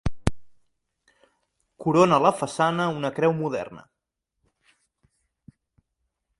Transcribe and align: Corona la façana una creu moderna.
Corona 1.85 2.19
la 2.25 2.31
façana 2.41 2.89
una 3.01 3.13
creu 3.21 3.37
moderna. 3.43 3.87